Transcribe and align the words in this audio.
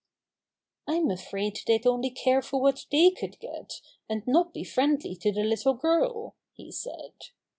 "I'm 0.87 1.11
afraid 1.11 1.59
they'd 1.67 1.85
only 1.85 2.09
care 2.09 2.41
for 2.41 2.59
v^hat 2.59 2.87
they 2.89 3.11
could 3.11 3.39
get, 3.39 3.81
and 4.09 4.25
not 4.25 4.51
be 4.51 4.63
friendly 4.63 5.15
to 5.17 5.31
the 5.31 5.43
little 5.43 5.75
girl," 5.75 6.33
he 6.53 6.71
said. 6.71 7.11